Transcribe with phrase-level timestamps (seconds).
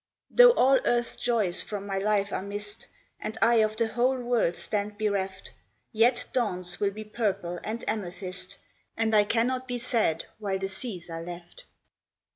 [0.31, 2.87] Though all earth's joys from my life are missed,
[3.19, 5.53] And I of the whole world stand bereft,
[5.91, 8.57] Yet dawns will be purple and amethyst,
[8.97, 11.65] And I cannot be sad while the seas are left.